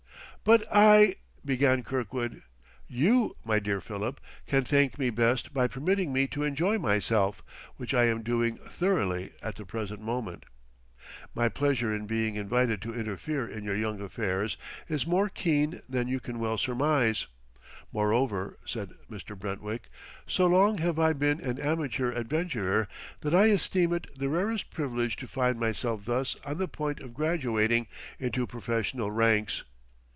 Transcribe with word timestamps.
"But 0.43 0.65
I," 0.73 1.17
began 1.45 1.83
Kirkwood. 1.83 2.41
"You, 2.87 3.37
my 3.45 3.59
dear 3.59 3.79
Philip, 3.79 4.19
can 4.47 4.63
thank 4.63 4.97
me 4.97 5.11
best 5.11 5.53
by 5.53 5.67
permitting 5.67 6.11
me 6.11 6.25
to 6.29 6.43
enjoy 6.43 6.79
myself; 6.79 7.43
which 7.77 7.93
I 7.93 8.05
am 8.05 8.23
doing 8.23 8.57
thoroughly 8.57 9.33
at 9.43 9.55
the 9.57 9.65
present 9.67 10.01
moment. 10.01 10.45
My 11.35 11.47
pleasure 11.47 11.93
in 11.95 12.07
being 12.07 12.37
invited 12.37 12.81
to 12.81 12.95
interfere 12.99 13.47
in 13.47 13.63
your 13.63 13.75
young 13.75 14.01
affairs 14.01 14.57
is 14.89 15.05
more 15.05 15.29
keen 15.29 15.79
than 15.87 16.07
you 16.07 16.19
can 16.19 16.39
well 16.39 16.57
surmise. 16.57 17.27
Moreover," 17.93 18.57
said 18.65 18.89
Mr. 19.11 19.37
Brentwick, 19.37 19.89
"so 20.25 20.47
long 20.47 20.79
have 20.79 20.97
I 20.97 21.13
been 21.13 21.39
an 21.39 21.59
amateur 21.59 22.11
adventurer 22.13 22.87
that 23.19 23.35
I 23.35 23.45
esteem 23.45 23.93
it 23.93 24.07
the 24.17 24.27
rarest 24.27 24.71
privilege 24.71 25.17
to 25.17 25.27
find 25.27 25.59
myself 25.59 26.05
thus 26.05 26.35
on 26.43 26.57
the 26.57 26.67
point 26.67 26.99
of 26.99 27.13
graduating 27.13 27.85
into 28.17 28.47
professional 28.47 29.11
ranks." 29.11 29.63